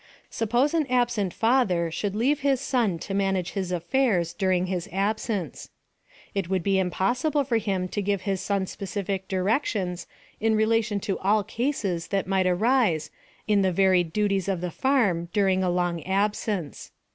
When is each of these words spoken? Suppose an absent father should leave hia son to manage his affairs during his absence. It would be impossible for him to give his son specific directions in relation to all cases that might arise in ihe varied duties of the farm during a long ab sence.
Suppose 0.31 0.73
an 0.73 0.87
absent 0.87 1.31
father 1.31 1.91
should 1.91 2.15
leave 2.15 2.39
hia 2.39 2.57
son 2.57 2.97
to 2.97 3.13
manage 3.13 3.51
his 3.51 3.71
affairs 3.71 4.33
during 4.33 4.65
his 4.65 4.89
absence. 4.91 5.69
It 6.33 6.49
would 6.49 6.63
be 6.63 6.79
impossible 6.79 7.43
for 7.43 7.57
him 7.59 7.87
to 7.89 8.01
give 8.01 8.21
his 8.23 8.41
son 8.41 8.65
specific 8.65 9.27
directions 9.27 10.07
in 10.39 10.55
relation 10.55 10.99
to 11.01 11.19
all 11.19 11.43
cases 11.43 12.07
that 12.07 12.25
might 12.25 12.47
arise 12.47 13.11
in 13.47 13.63
ihe 13.63 13.75
varied 13.75 14.11
duties 14.11 14.47
of 14.47 14.59
the 14.59 14.71
farm 14.71 15.29
during 15.33 15.63
a 15.63 15.69
long 15.69 16.01
ab 16.01 16.35
sence. 16.35 16.91